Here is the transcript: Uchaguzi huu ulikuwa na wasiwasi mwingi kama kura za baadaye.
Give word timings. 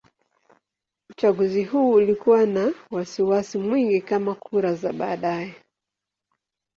Uchaguzi 1.09 1.63
huu 1.63 1.91
ulikuwa 1.91 2.45
na 2.45 2.73
wasiwasi 2.91 3.57
mwingi 3.57 4.01
kama 4.01 4.35
kura 4.35 4.73
za 4.73 4.93
baadaye. 4.93 5.55